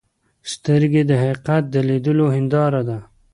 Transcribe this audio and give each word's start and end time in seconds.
سترګې 0.51 1.01
د 1.09 1.11
حقیقت 1.21 1.63
د 1.73 1.75
لیدلو 1.89 2.25
هنداره 2.35 2.81
ده. 2.89 2.97